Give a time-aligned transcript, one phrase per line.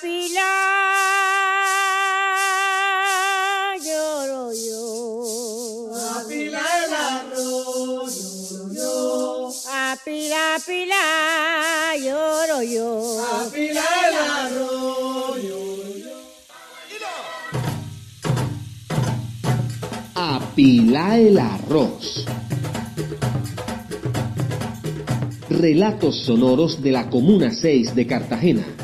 [0.00, 0.50] pila,
[3.82, 5.90] lloro yo.
[5.94, 8.14] A pila el arroz,
[8.72, 9.52] lloro yo.
[9.70, 13.20] A pila, pila, lloro yo.
[13.20, 16.14] A pila el arroz, lloro yo.
[20.14, 22.24] Apila el arroz.
[25.50, 28.83] Relatos sonoros de la Comuna 6 de Cartagena.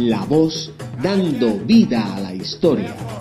[0.00, 0.72] La voz
[1.02, 3.19] dando vida a la historia.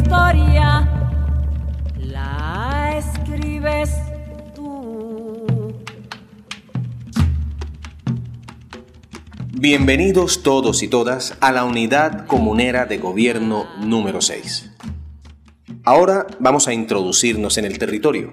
[0.00, 0.88] Historia
[1.98, 3.90] la escribes
[4.54, 5.74] tú.
[9.52, 14.70] Bienvenidos todos y todas a la unidad comunera de gobierno número 6.
[15.84, 18.32] Ahora vamos a introducirnos en el territorio.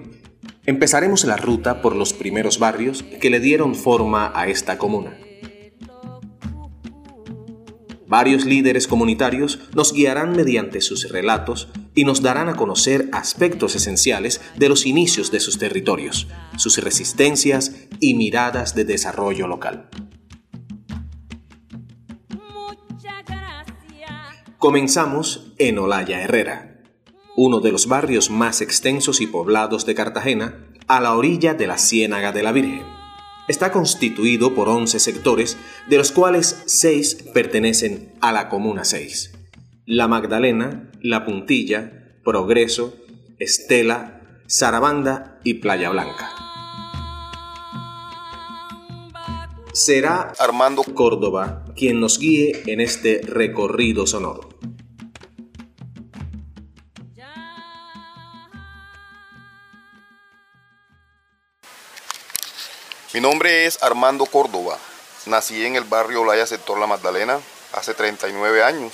[0.64, 5.18] Empezaremos la ruta por los primeros barrios que le dieron forma a esta comuna.
[8.08, 14.40] Varios líderes comunitarios nos guiarán mediante sus relatos y nos darán a conocer aspectos esenciales
[14.56, 19.90] de los inicios de sus territorios, sus resistencias y miradas de desarrollo local.
[24.56, 26.82] Comenzamos en Olaya Herrera,
[27.36, 31.76] uno de los barrios más extensos y poblados de Cartagena, a la orilla de la
[31.76, 32.97] Ciénaga de la Virgen.
[33.48, 35.56] Está constituido por 11 sectores,
[35.88, 39.32] de los cuales 6 pertenecen a la Comuna 6.
[39.86, 42.94] La Magdalena, La Puntilla, Progreso,
[43.38, 46.30] Estela, Sarabanda y Playa Blanca.
[49.72, 54.50] Será Armando Córdoba quien nos guíe en este recorrido sonoro.
[63.18, 64.78] Mi nombre es Armando Córdoba.
[65.26, 67.40] Nací en el barrio Olaya, sector La Magdalena,
[67.72, 68.92] hace 39 años.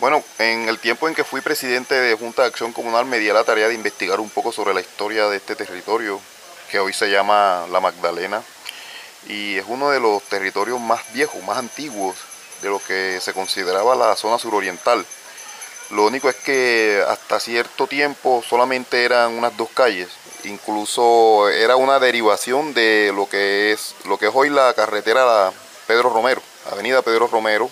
[0.00, 3.30] Bueno, en el tiempo en que fui presidente de Junta de Acción Comunal me di
[3.30, 6.20] a la tarea de investigar un poco sobre la historia de este territorio,
[6.72, 8.42] que hoy se llama La Magdalena,
[9.28, 12.16] y es uno de los territorios más viejos, más antiguos
[12.62, 15.06] de lo que se consideraba la zona suroriental.
[15.90, 20.08] Lo único es que hasta cierto tiempo solamente eran unas dos calles.
[20.46, 25.52] Incluso era una derivación de lo que es lo que es hoy la carretera
[25.88, 26.40] Pedro Romero,
[26.70, 27.68] Avenida Pedro Romero.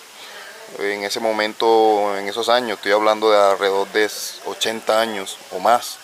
[0.81, 4.11] En ese momento, en esos años, estoy hablando de alrededor de
[4.47, 5.99] 80 años o más.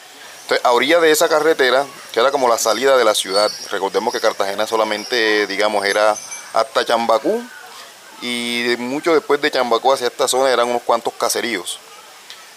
[0.62, 4.20] A orilla de esa carretera, que era como la salida de la ciudad, recordemos que
[4.20, 6.16] Cartagena solamente, digamos, era
[6.52, 7.42] hasta Chambacú
[8.22, 11.80] y mucho después de Chambacú hacia esta zona eran unos cuantos caseríos.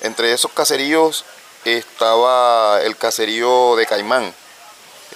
[0.02, 1.26] Entre esos caseríos
[1.66, 4.34] estaba el caserío de Caimán,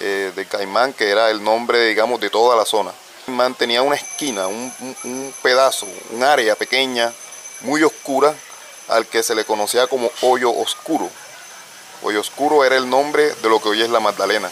[0.00, 2.92] eh, de Caimán, que era el nombre, digamos, de toda la zona.
[3.26, 4.72] Caimán tenía una esquina, un,
[5.04, 7.12] un- pedazo, un área pequeña,
[7.60, 8.34] muy oscura,
[8.88, 11.10] al que se le conocía como Hoyo Oscuro.
[12.02, 14.50] Hoyo Oscuro era el nombre de lo que hoy es la Magdalena.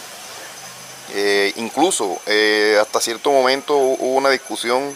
[1.13, 4.95] Eh, incluso eh, hasta cierto momento hubo una discusión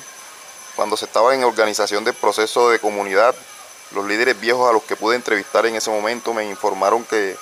[0.75, 3.33] cuando se estaba en organización del proceso de comunidad.
[3.93, 7.35] Los líderes viejos a los que pude entrevistar en ese momento me informaron que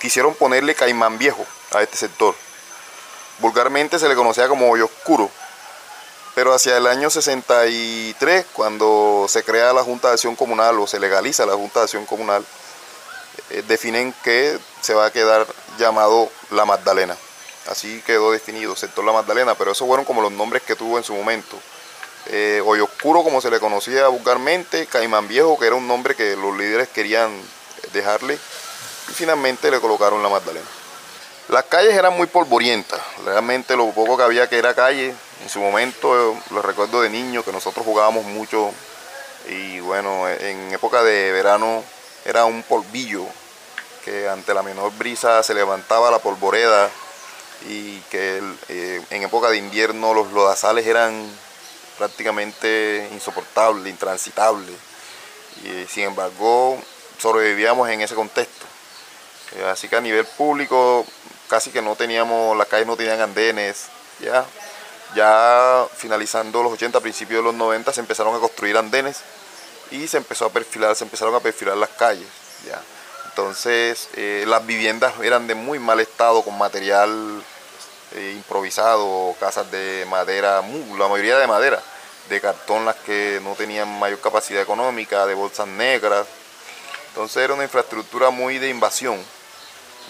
[0.00, 2.34] quisieron ponerle Caimán Viejo a este sector.
[3.38, 5.30] Vulgarmente se le conocía como Hoyo Oscuro.
[6.34, 11.00] Pero hacia el año 63, cuando se crea la Junta de Acción Comunal o se
[11.00, 12.44] legaliza la Junta de Acción Comunal,
[13.50, 15.46] eh, definen que se va a quedar
[15.78, 17.16] llamado La Magdalena.
[17.68, 21.04] Así quedó definido, sector La Magdalena, pero esos fueron como los nombres que tuvo en
[21.04, 21.58] su momento.
[22.26, 26.36] Eh, Hoyo Oscuro, como se le conocía vulgarmente, Caimán Viejo, que era un nombre que
[26.36, 27.30] los líderes querían
[27.92, 30.66] dejarle, y finalmente le colocaron La Magdalena.
[31.48, 35.14] Las calles eran muy polvorientas, realmente lo poco que había que era calle.
[35.42, 38.72] En su momento, eh, lo recuerdo de niño, que nosotros jugábamos mucho
[39.48, 41.82] y bueno, en época de verano
[42.24, 43.24] era un polvillo
[44.04, 46.90] que ante la menor brisa se levantaba la polvoreda
[47.68, 51.28] y que eh, en época de invierno los lodazales eran
[52.00, 54.72] prácticamente insoportable, intransitable.
[55.64, 56.80] Y sin embargo,
[57.18, 58.64] sobrevivíamos en ese contexto.
[59.56, 61.04] Eh, así que a nivel público
[61.46, 63.88] casi que no teníamos, las calles no tenían andenes,
[64.18, 64.46] ya.
[65.14, 69.20] Ya finalizando los 80, principios de los 90 se empezaron a construir andenes
[69.90, 72.28] y se empezó a perfilar, se empezaron a perfilar las calles,
[72.64, 72.80] ya.
[73.28, 77.42] Entonces eh, las viviendas eran de muy mal estado, con material
[78.12, 80.62] eh, improvisado, casas de madera,
[80.98, 81.82] la mayoría de madera,
[82.28, 86.26] de cartón las que no tenían mayor capacidad económica, de bolsas negras.
[87.08, 89.18] Entonces era una infraestructura muy de invasión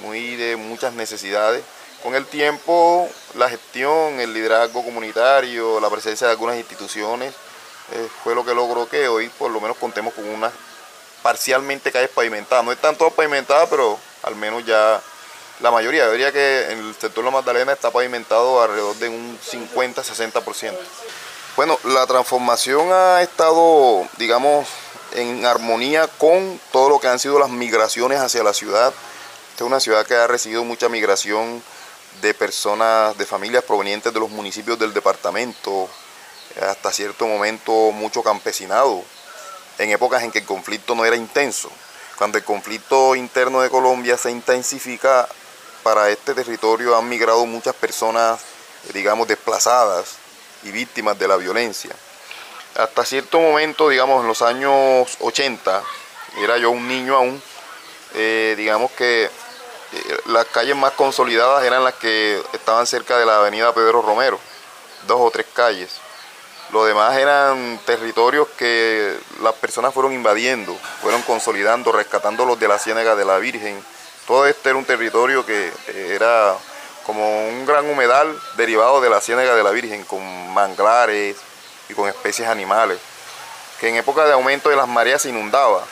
[0.00, 1.62] muy de muchas necesidades.
[2.02, 7.34] Con el tiempo, la gestión, el liderazgo comunitario, la presencia de algunas instituciones,
[7.92, 10.52] eh, fue lo que logró que hoy por lo menos contemos con unas
[11.22, 12.64] parcialmente calles pavimentadas.
[12.64, 15.00] No están todas pavimentadas, pero al menos ya
[15.62, 16.04] la mayoría.
[16.04, 20.76] Yo diría que el sector la Magdalena está pavimentado alrededor de un 50-60%.
[21.56, 24.66] Bueno, la transformación ha estado, digamos,
[25.14, 28.92] en armonía con todo lo que han sido las migraciones hacia la ciudad
[29.60, 31.62] es una ciudad que ha recibido mucha migración
[32.22, 35.86] de personas, de familias provenientes de los municipios del departamento,
[36.62, 39.04] hasta cierto momento mucho campesinado,
[39.76, 41.70] en épocas en que el conflicto no era intenso.
[42.16, 45.28] Cuando el conflicto interno de Colombia se intensifica,
[45.82, 48.40] para este territorio han migrado muchas personas,
[48.92, 50.16] digamos, desplazadas
[50.62, 51.90] y víctimas de la violencia.
[52.76, 55.82] Hasta cierto momento, digamos, en los años 80,
[56.38, 57.42] era yo un niño aún,
[58.14, 59.30] eh, digamos que eh,
[60.26, 64.38] las calles más consolidadas eran las que estaban cerca de la avenida Pedro Romero,
[65.06, 65.90] dos o tres calles.
[66.72, 72.78] Lo demás eran territorios que las personas fueron invadiendo, fueron consolidando, rescatando los de la
[72.78, 73.84] Ciénaga de la Virgen.
[74.30, 76.56] Todo este era un territorio que eh, era
[77.04, 80.22] como un gran humedal derivado de la Ciénaga de la Virgen, con
[80.54, 81.36] manglares
[81.88, 83.00] y con especies animales,
[83.80, 85.84] que en época de aumento de las mareas se inundaba.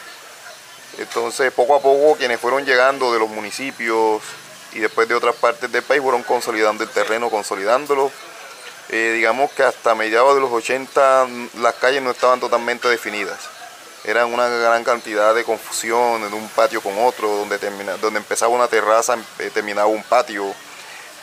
[0.99, 4.23] Entonces, poco a poco, quienes fueron llegando de los municipios
[4.71, 8.13] y después de otras partes del país fueron consolidando el terreno, consolidándolo.
[8.91, 13.58] Eh, digamos que hasta mediados de los 80 las calles no estaban totalmente definidas.
[14.05, 17.59] Eran una gran cantidad de confusión en un patio con otro, donde,
[18.01, 20.55] donde empezaba una terraza, eh, terminaba un patio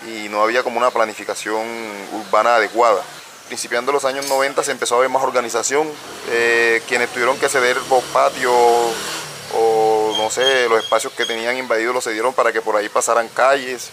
[0.07, 1.65] y no había como una planificación
[2.11, 3.01] urbana adecuada.
[3.47, 5.89] Principiando los años 90 se empezó a ver más organización,
[6.29, 8.53] eh, quienes tuvieron que ceder los patios
[9.53, 13.27] o no sé, los espacios que tenían invadidos los cedieron para que por ahí pasaran
[13.29, 13.89] calles.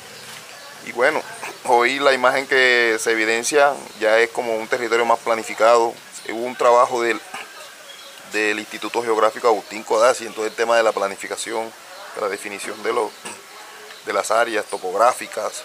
[0.86, 1.22] Y bueno,
[1.66, 5.92] hoy la imagen que se evidencia ya es como un territorio más planificado.
[6.30, 7.20] Hubo un trabajo del,
[8.32, 11.72] del Instituto Geográfico Agustín Codazzi en todo el tema de la planificación,
[12.14, 12.92] de la definición de,
[14.06, 15.62] de las áreas topográficas.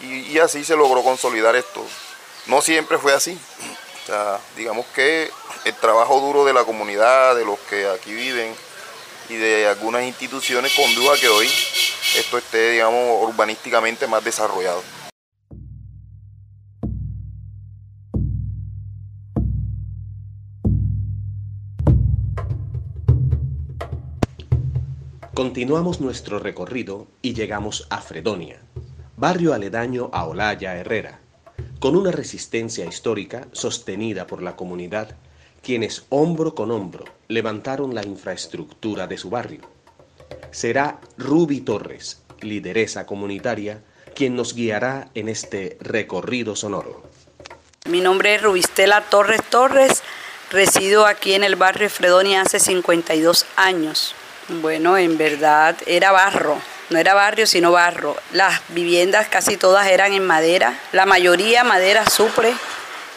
[0.00, 1.84] Y, y así se logró consolidar esto.
[2.46, 3.38] No siempre fue así.
[4.02, 5.30] O sea, digamos que
[5.64, 8.54] el trabajo duro de la comunidad, de los que aquí viven,
[9.28, 11.50] y de algunas instituciones condujo a que hoy
[12.14, 14.80] esto esté, digamos, urbanísticamente más desarrollado.
[25.36, 28.58] Continuamos nuestro recorrido y llegamos a Fredonia,
[29.18, 31.20] barrio aledaño a Olaya Herrera,
[31.78, 35.14] con una resistencia histórica sostenida por la comunidad
[35.62, 39.60] quienes hombro con hombro levantaron la infraestructura de su barrio.
[40.52, 43.84] Será Ruby Torres, lideresa comunitaria,
[44.14, 47.02] quien nos guiará en este recorrido sonoro.
[47.90, 50.02] Mi nombre es Rubistela Torres Torres,
[50.50, 54.14] resido aquí en el barrio Fredonia hace 52 años.
[54.48, 56.56] Bueno, en verdad era barro,
[56.90, 58.16] no era barrio sino barro.
[58.30, 62.52] Las viviendas casi todas eran en madera, la mayoría madera supre,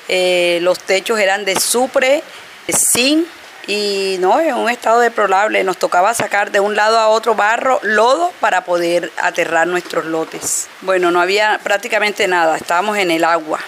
[0.07, 2.24] eh, los techos eran de supre,
[2.67, 3.27] zinc
[3.67, 5.63] y no, en un estado deplorable.
[5.63, 10.67] Nos tocaba sacar de un lado a otro barro, lodo para poder aterrar nuestros lotes.
[10.81, 13.59] Bueno, no había prácticamente nada, estábamos en el agua.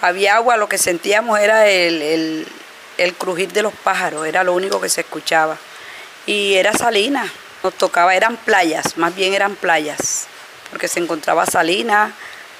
[0.00, 2.46] Había agua, lo que sentíamos era el,
[2.98, 5.58] el crujir de los pájaros, era lo único que se escuchaba.
[6.28, 7.24] Y era salina,
[7.64, 10.26] nos tocaba, eran playas, más bien eran playas,
[10.68, 12.12] porque se encontraba salina,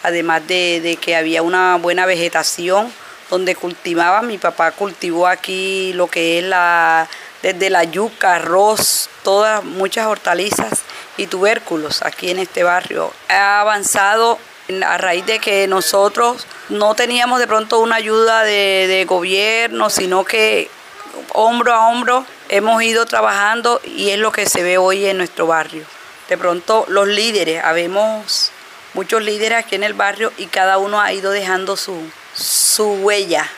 [0.02, 2.90] además de, que había una buena vegetación
[3.28, 7.10] donde cultivaba, mi papá cultivó aquí lo que es la,
[7.42, 10.80] desde la yuca, arroz, todas, muchas hortalizas
[11.18, 13.12] y tubérculos aquí en este barrio.
[13.28, 14.38] Ha avanzado
[14.82, 20.24] a raíz de que nosotros no teníamos de pronto una ayuda de, de gobierno, sino
[20.24, 20.70] que
[21.32, 25.46] hombro a hombro hemos ido trabajando y es lo que se ve hoy en nuestro
[25.46, 25.84] barrio.
[26.28, 28.52] De pronto los líderes, habemos
[28.94, 32.02] muchos líderes aquí en el barrio y cada uno ha ido dejando su,
[32.34, 33.48] su huella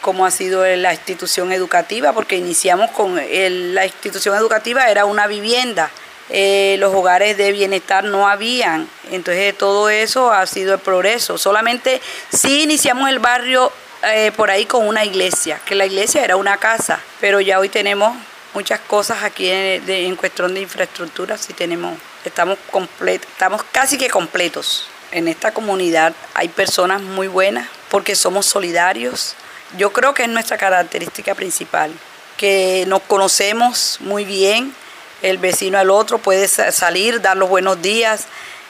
[0.00, 5.90] cómo ha sido la institución educativa, porque iniciamos con la institución educativa, era una vivienda,
[6.30, 11.38] eh, los hogares de bienestar no habían, entonces todo eso ha sido el progreso.
[11.38, 12.00] Solamente
[12.32, 13.72] sí iniciamos el barrio
[14.02, 17.68] eh, por ahí con una iglesia, que la iglesia era una casa, pero ya hoy
[17.68, 18.16] tenemos
[18.54, 24.88] muchas cosas aquí en, cuestión de infraestructura, sí tenemos, estamos completos, estamos casi que completos.
[25.10, 29.34] En esta comunidad hay personas muy buenas porque somos solidarios.
[29.76, 31.92] Yo creo que es nuestra característica principal,
[32.36, 34.74] que nos conocemos muy bien,
[35.22, 38.26] el vecino al otro puede salir, dar los buenos días.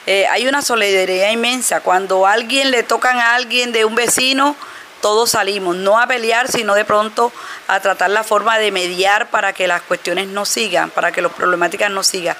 [0.07, 1.81] Eh, hay una solidaridad inmensa.
[1.81, 4.55] Cuando alguien le tocan a alguien de un vecino,
[5.01, 7.31] todos salimos, no a pelear, sino de pronto
[7.67, 11.31] a tratar la forma de mediar para que las cuestiones no sigan, para que las
[11.31, 12.35] problemáticas no sigan.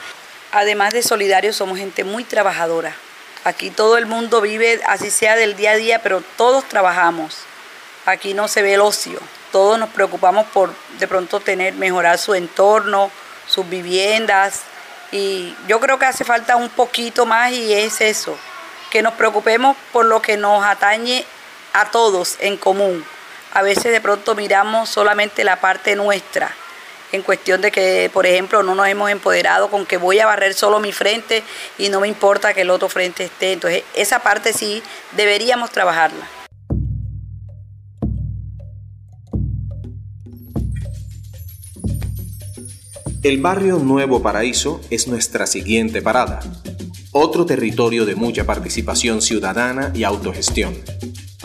[0.52, 2.96] Además de solidarios, somos gente muy trabajadora.
[3.44, 7.38] Aquí todo el mundo vive, así sea del día a día, pero todos trabajamos.
[8.06, 9.20] Aquí no se ve el ocio.
[9.52, 13.12] Todos nos preocupamos por de pronto tener, mejorar su entorno,
[13.48, 14.62] sus viviendas.
[15.12, 18.38] Y yo creo que hace falta un poquito más y es eso,
[18.92, 21.26] que nos preocupemos por lo que nos atañe
[21.74, 23.04] a todos en común.
[23.54, 26.56] A veces de pronto miramos solamente la parte nuestra,
[27.12, 30.54] en cuestión de que, por ejemplo, no nos hemos empoderado con que voy a barrer
[30.54, 31.44] solo mi frente
[31.78, 33.54] y no me importa que el otro frente esté.
[33.54, 34.84] Entonces, esa parte sí
[35.14, 36.28] deberíamos trabajarla.
[43.22, 46.40] El barrio Nuevo Paraíso es nuestra siguiente parada,
[47.12, 50.78] otro territorio de mucha participación ciudadana y autogestión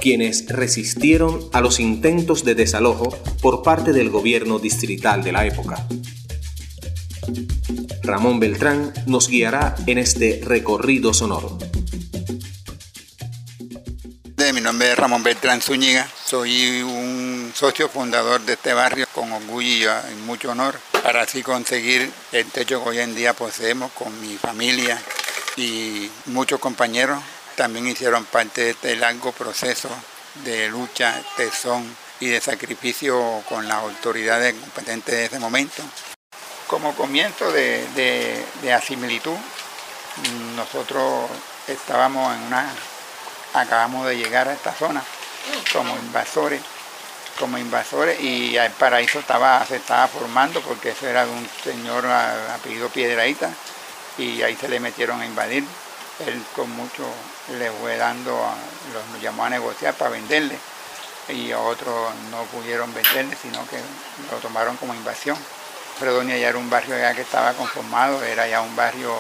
[0.05, 3.09] quienes resistieron a los intentos de desalojo
[3.41, 5.87] por parte del gobierno distrital de la época.
[8.03, 11.57] Ramón Beltrán nos guiará en este recorrido sonoro.
[14.53, 19.91] Mi nombre es Ramón Beltrán Zúñiga, soy un socio fundador de este barrio con orgullo
[20.13, 24.37] y mucho honor para así conseguir el techo que hoy en día poseemos con mi
[24.37, 25.01] familia
[25.57, 27.21] y muchos compañeros
[27.57, 29.89] también hicieron parte de este largo proceso
[30.45, 35.83] de lucha, tesón y de sacrificio con las autoridades competentes de ese momento.
[36.67, 38.45] Como comienzo de,
[38.75, 39.37] asimilitud,
[40.57, 41.31] nosotros
[41.69, 42.67] estábamos en una,
[43.53, 45.03] acabamos de llegar a esta zona
[45.73, 46.63] como invasores,
[47.39, 52.07] como invasores y el paraíso estaba, se estaba formando porque eso era de un señor
[52.07, 53.51] apellido Piedraíta
[54.17, 55.65] y ahí se le metieron a invadir
[56.27, 57.05] él con mucho
[57.59, 58.33] le fue dando,
[58.93, 60.59] los llamó a negociar para venderle
[61.29, 63.79] y a otros no pudieron venderle, sino que
[64.31, 65.37] lo tomaron como invasión.
[65.99, 69.15] Fredonia ya era un barrio ya que estaba conformado, era ya un barrio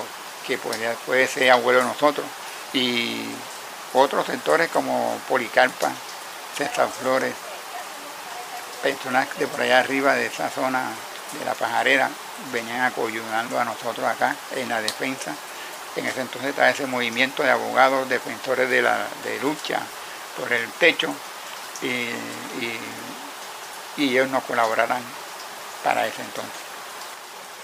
[0.46, 2.26] que podía, puede ser abuelo de nosotros.
[2.72, 3.26] Y
[3.92, 5.92] otros sectores como Policarpa,
[6.56, 7.34] César Flores,
[8.82, 10.90] personas de por allá arriba de esa zona
[11.38, 12.10] de la pajarera
[12.52, 15.34] venían acoyunando a nosotros acá en la defensa
[15.96, 19.80] en ese entonces estaba ese movimiento de abogados defensores de la de lucha
[20.38, 21.14] por el techo
[21.82, 22.10] y,
[23.96, 25.02] ellos nos colaborarán
[25.84, 26.52] para ese entonces.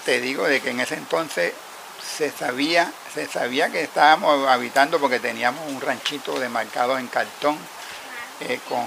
[0.05, 1.53] Te digo de que en ese entonces
[2.01, 7.59] se sabía, se sabía que estábamos habitando porque teníamos un ranchito demarcado en cartón
[8.41, 8.87] eh, con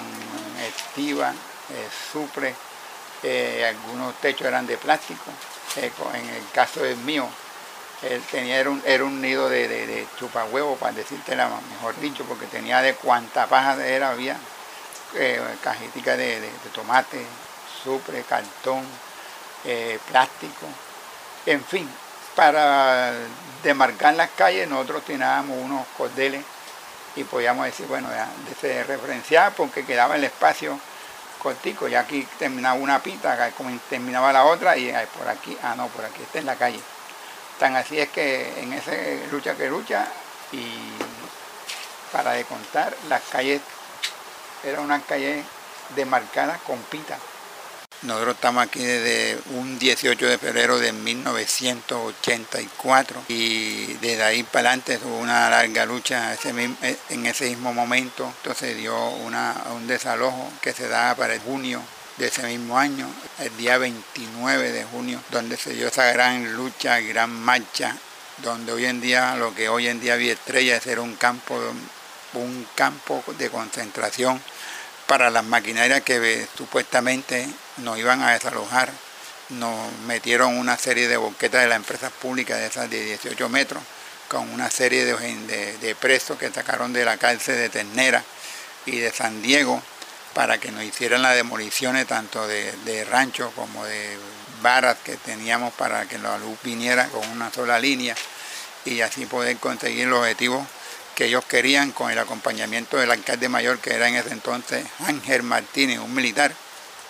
[0.66, 2.56] estiva, eh, supre,
[3.24, 5.26] eh, algunos techos eran de plástico.
[5.76, 7.28] en el caso del mío,
[8.10, 12.82] él tenía, era un, nido de, de, chupahuevo, para decirte la mejor dicho, porque tenía
[12.82, 14.38] de cuánta paja era, había
[15.16, 17.26] eh, cajetica de, tomate,
[17.84, 18.86] supre, cartón,
[19.64, 20.68] eh, plástico,
[21.46, 21.90] en fin,
[22.36, 23.14] para
[23.64, 26.44] demarcar las calles nosotros teníamos unos cordeles
[27.16, 28.28] y podíamos decir, bueno, ya,
[28.60, 30.80] se referenciaba porque quedaba el espacio
[31.42, 33.52] cortico, ya aquí terminaba una pita, acá
[33.90, 36.80] terminaba la otra y por aquí, ah no, por aquí está en la calle.
[37.60, 40.08] Tan así es que en ese lucha que lucha
[40.52, 40.66] y
[42.12, 43.62] para de contar, las calles
[44.64, 45.44] eran una calle
[45.96, 47.18] demarcada con pita.
[48.02, 55.00] Nosotros estamos aquí desde un 18 de febrero de 1984 y desde ahí para adelante
[55.06, 58.26] hubo una larga lucha en ese mismo momento.
[58.40, 61.82] Entonces dio un desalojo que se da para el junio
[62.18, 63.08] de ese mismo año,
[63.40, 67.96] el día 29 de junio, donde se dio esa gran lucha, gran marcha,
[68.38, 71.60] donde hoy en día, lo que hoy en día vi estrella es era un campo,
[72.34, 74.42] un campo de concentración
[75.08, 78.92] para las maquinarias que supuestamente nos iban a desalojar.
[79.50, 83.84] Nos metieron una serie de boquetas de las empresas públicas de esas de 18 metros,
[84.30, 88.24] con una serie de, de presos que sacaron de la cárcel de Ternera
[88.86, 89.82] y de San Diego
[90.34, 94.18] para que nos hicieran las demoliciones tanto de, de ranchos como de
[94.62, 98.16] varas que teníamos para que la luz viniera con una sola línea
[98.86, 100.66] y así poder conseguir los objetivos
[101.16, 105.44] que ellos querían con el acompañamiento del alcalde mayor que era en ese entonces Ángel
[105.44, 106.52] Martínez, un militar.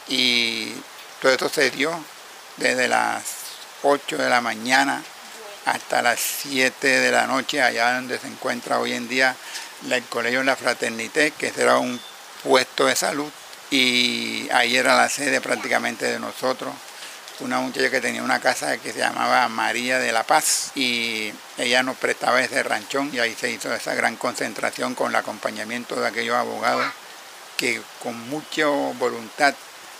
[0.07, 0.73] Y
[1.21, 1.97] todo esto se dio
[2.57, 3.23] desde las
[3.83, 5.01] 8 de la mañana
[5.65, 9.35] hasta las 7 de la noche, allá donde se encuentra hoy en día
[9.89, 11.99] el Colegio La Fraternité, que será un
[12.43, 13.31] puesto de salud.
[13.71, 16.73] Y ahí era la sede prácticamente de nosotros
[17.39, 21.83] una muchacha que tenía una casa que se llamaba María de la Paz y ella
[21.83, 26.07] nos prestaba ese ranchón y ahí se hizo esa gran concentración con el acompañamiento de
[26.07, 26.85] aquellos abogados
[27.57, 29.53] que con mucha voluntad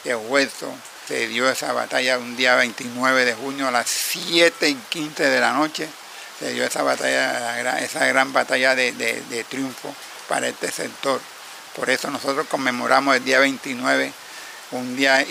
[0.03, 0.71] y esfuerzo
[1.07, 5.39] se dio esa batalla un día 29 de junio a las 7 y 15 de
[5.39, 5.89] la noche,
[6.39, 9.93] se dio esa batalla, esa gran batalla de, de triunfo
[10.29, 11.19] para este sector.
[11.75, 14.13] Por eso nosotros conmemoramos el día 29
[14.71, 15.25] un día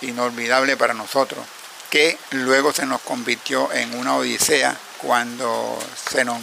[0.00, 1.44] inolvidable para nosotros,
[1.90, 5.78] que luego se nos convirtió en una odisea cuando
[6.10, 6.38] se nos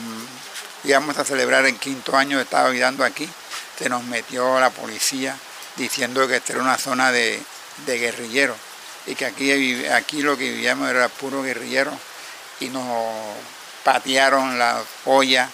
[0.83, 3.29] íbamos a celebrar el quinto año de estar viviendo aquí,
[3.77, 5.35] se nos metió la policía
[5.77, 7.41] diciendo que esta era una zona de,
[7.85, 8.57] guerrilleros
[9.07, 11.91] y que aquí, aquí lo que vivíamos era puro guerrillero
[12.59, 12.85] y nos
[13.83, 15.49] patearon la olla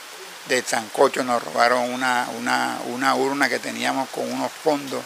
[0.47, 5.03] de Sancocho, nos robaron una, una, una urna que teníamos con unos fondos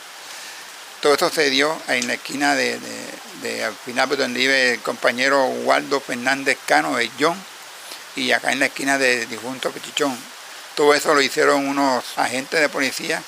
[1.01, 2.79] todo esto se dio en la esquina de,
[3.65, 7.35] al final donde vive el compañero Waldo Fernández Cano de John
[8.15, 10.15] y acá en la esquina de difunto Pechichón.
[10.75, 13.21] Todo eso lo hicieron unos agentes de policía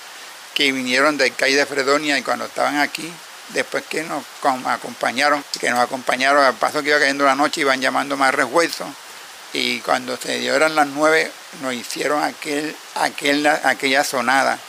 [0.54, 3.12] que vinieron del calle de Fredonia y cuando estaban aquí,
[3.50, 4.24] después que nos
[4.68, 8.88] acompañaron, que nos acompañaron al paso que iba cayendo la noche, iban llamando más refuerzos
[9.54, 11.32] y cuando se dio eran las nueve,
[11.62, 14.60] nos hicieron aquel, aquel, aquella sonada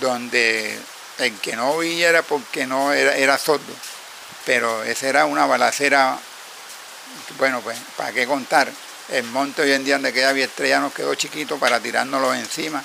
[0.00, 0.78] donde
[1.18, 3.72] el que no oía era porque no era, sordo,
[4.44, 6.18] pero esa era una balacera,
[7.38, 8.70] bueno, pues, ¿para qué contar?
[9.08, 12.84] El monte hoy en día donde queda Estrella nos quedó chiquito para tirárnoslo encima,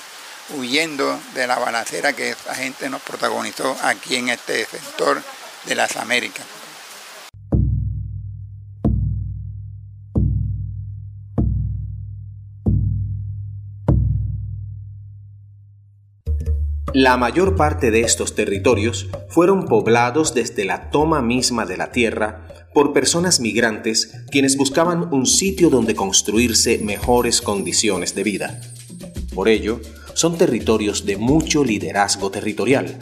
[0.56, 5.22] huyendo de la balacera que esa gente nos protagonizó aquí en este sector
[5.64, 6.55] de las Américas.
[16.98, 22.48] La mayor parte de estos territorios fueron poblados desde la toma misma de la tierra
[22.72, 28.60] por personas migrantes quienes buscaban un sitio donde construirse mejores condiciones de vida.
[29.34, 29.82] Por ello,
[30.14, 32.98] son territorios de mucho liderazgo territorial.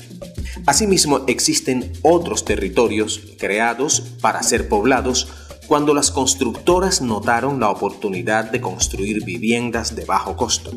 [0.67, 5.29] Asimismo, existen otros territorios creados para ser poblados
[5.75, 10.71] cuando las constructoras notaron la oportunidad de construir viviendas de bajo costo.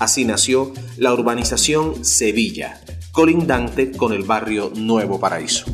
[0.00, 2.80] Así nació la urbanización Sevilla,
[3.12, 5.66] colindante con el barrio Nuevo Paraíso.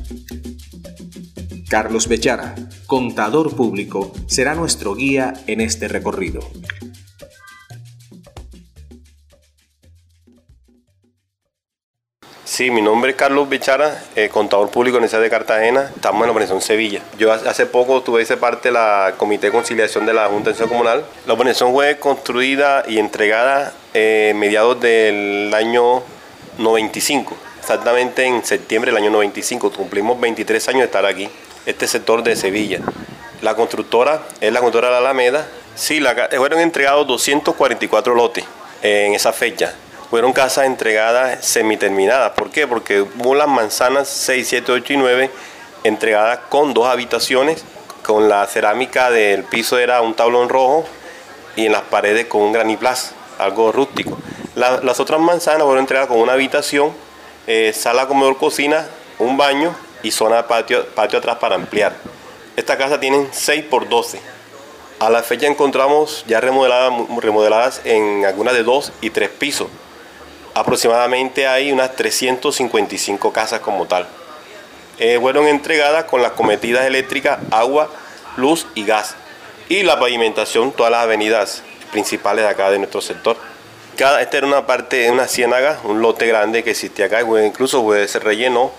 [1.70, 6.40] Carlos Bechara, contador público, será nuestro guía en este recorrido.
[12.56, 15.90] Sí, mi nombre es Carlos Bichara, eh, contador público en esa de Cartagena.
[15.94, 17.02] Estamos en la organización Sevilla.
[17.18, 20.70] Yo hace poco tuve ese parte la Comité de Conciliación de la Junta de Acción
[20.70, 21.04] Comunal.
[21.26, 26.02] La organización fue construida y entregada eh, mediados del año
[26.56, 29.70] 95, exactamente en septiembre del año 95.
[29.72, 31.28] Cumplimos 23 años de estar aquí,
[31.66, 32.80] este sector de Sevilla.
[33.42, 35.46] La constructora es la constructora de la Alameda.
[35.74, 38.46] Sí, la, fueron entregados 244 lotes
[38.82, 39.74] en esa fecha
[40.10, 42.32] fueron casas entregadas semiterminadas.
[42.32, 42.66] ¿Por qué?
[42.66, 45.30] Porque hubo las manzanas 6, 7, 8 y 9
[45.84, 47.64] entregadas con dos habitaciones,
[48.02, 50.84] con la cerámica del piso era un tablón rojo
[51.54, 54.18] y en las paredes con un graniplas, algo rústico.
[54.54, 56.92] las otras manzanas fueron entregadas con una habitación,
[57.46, 58.86] eh, sala, comedor, cocina,
[59.18, 61.94] un baño y zona de patio, patio atrás para ampliar.
[62.56, 64.20] Esta casa tiene 6 por 12.
[64.98, 69.68] A la fecha encontramos ya remodeladas, remodeladas en algunas de 2 y 3 pisos
[70.56, 74.06] aproximadamente hay unas 355 casas como tal.
[74.98, 77.90] Eh, fueron entregadas con las cometidas eléctricas, agua,
[78.38, 79.16] luz y gas.
[79.68, 83.36] Y la pavimentación, todas las avenidas principales de acá de nuestro sector.
[83.98, 88.08] Cada, esta era una parte, una ciénaga, un lote grande que existía acá, incluso puede
[88.08, 88.72] ser relleno,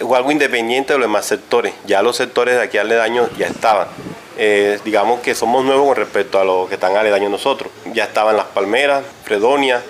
[0.00, 1.74] o algo independiente de los demás sectores.
[1.86, 3.86] Ya los sectores de aquí aledaños ya estaban.
[4.36, 7.70] Eh, digamos que somos nuevos con respecto a los que están aledaños nosotros.
[7.92, 9.80] Ya estaban las palmeras, Fredonia,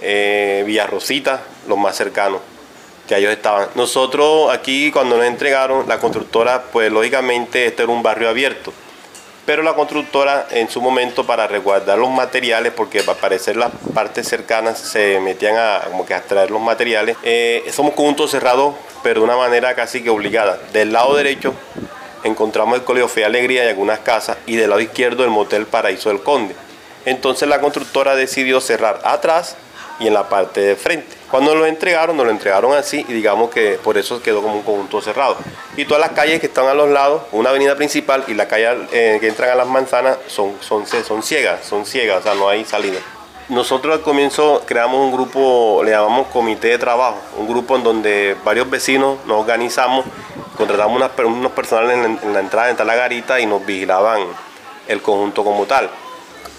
[0.00, 2.40] eh, Villarrosita, los más cercanos,
[3.06, 3.68] que ellos estaban.
[3.74, 8.72] Nosotros aquí cuando nos entregaron la constructora, pues lógicamente este era un barrio abierto.
[9.46, 14.28] pero la constructora en su momento para resguardar los materiales, porque al parecer las partes
[14.28, 19.20] cercanas se metían a como que a extraer los materiales, eh, somos conjuntos cerrados, pero
[19.20, 20.58] de una manera casi que obligada.
[20.74, 21.54] Del lado derecho
[22.24, 26.10] encontramos el Colegio Fe Alegría y algunas casas, y del lado izquierdo el Motel Paraíso
[26.10, 26.54] del Conde.
[27.06, 29.56] Entonces la constructora decidió cerrar atrás
[30.00, 31.16] y en la parte de frente.
[31.30, 34.62] Cuando lo entregaron, nos lo entregaron así y digamos que por eso quedó como un
[34.62, 35.36] conjunto cerrado.
[35.76, 38.86] Y todas las calles que están a los lados, una avenida principal y la calle
[38.92, 42.48] eh, que entran a las manzanas son, son, son ciegas, son ciegas, o sea, no
[42.48, 42.98] hay salida.
[43.50, 48.36] Nosotros al comienzo creamos un grupo, le llamamos comité de trabajo, un grupo en donde
[48.44, 50.04] varios vecinos nos organizamos,
[50.56, 54.22] contratamos unos personales en, en la entrada, en la garita y nos vigilaban
[54.86, 55.88] el conjunto como tal.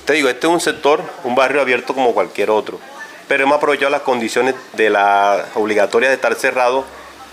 [0.06, 2.80] Te digo, este es un sector, un barrio abierto como cualquier otro
[3.30, 6.84] pero hemos aprovechado las condiciones de la obligatoria de estar cerrado.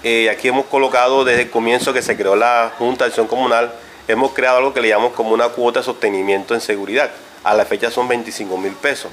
[0.05, 3.73] Eh, aquí hemos colocado desde el comienzo que se creó la Junta de Acción Comunal,
[4.07, 7.11] hemos creado algo que le llamamos como una cuota de sostenimiento en seguridad.
[7.45, 9.11] A la fecha son 25 mil pesos.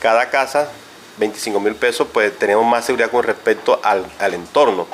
[0.00, 0.68] Cada casa,
[1.18, 4.88] 25 mil pesos, pues tenemos más seguridad con respecto al, al entorno.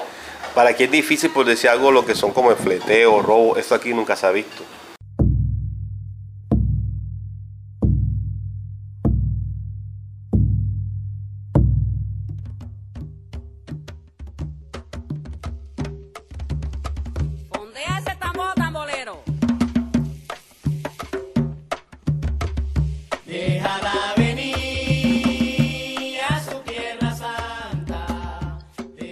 [0.54, 3.74] Para aquí es difícil, por decir algo, lo que son como el fleteo, robo, esto
[3.74, 4.62] aquí nunca se ha visto.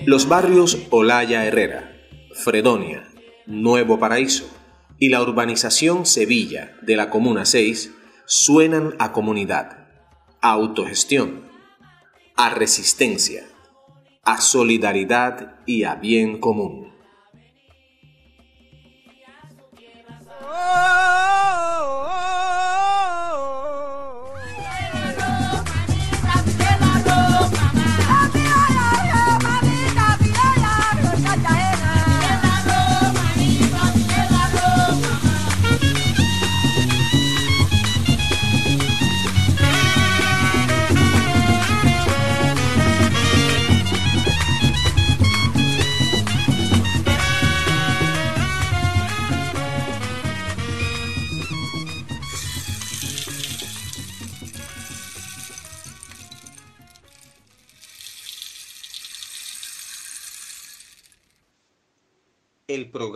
[0.08, 1.94] Los barrios Olaya Herrera,
[2.32, 3.06] Fredonia,
[3.44, 4.48] Nuevo Paraíso
[4.98, 7.92] y la urbanización Sevilla de la Comuna 6
[8.24, 9.86] suenan a comunidad,
[10.40, 11.50] a autogestión,
[12.36, 13.44] a resistencia,
[14.24, 16.87] a solidaridad y a bien común.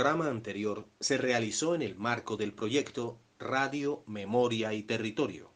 [0.03, 5.53] Programa anterior se realizó en el marco del proyecto Radio, Memoria y Territorio,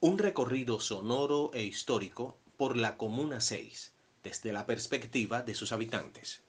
[0.00, 3.92] un recorrido sonoro e histórico por la Comuna 6
[4.24, 6.40] desde la perspectiva de sus habitantes,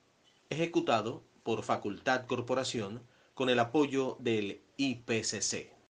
[0.50, 3.04] ejecutado por Facultad Corporación
[3.34, 5.83] con el apoyo del IPCC.